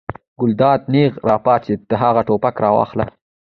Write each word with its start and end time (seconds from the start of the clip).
ګلداد 0.39 0.81
نېغ 0.93 1.11
را 1.27 1.37
پاڅېد: 1.45 1.79
ته 1.89 1.95
هغه 2.03 2.21
ټوپک 2.27 2.55
راواخله. 2.63 3.05